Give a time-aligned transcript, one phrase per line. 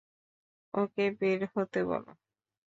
[0.73, 2.11] ওকে বের হতে বলো।